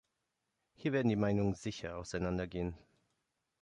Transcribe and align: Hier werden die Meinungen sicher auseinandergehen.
Hier 0.73 0.93
werden 0.93 1.09
die 1.09 1.15
Meinungen 1.15 1.53
sicher 1.53 1.95
auseinandergehen. 1.95 2.75